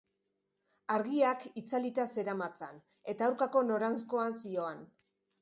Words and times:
Argiak 0.95 1.45
itzalita 1.61 2.05
zeramatzan 2.15 2.81
eta 3.15 3.29
aurkako 3.29 3.65
noranzkoan 3.69 4.37
zihoan. 4.43 4.83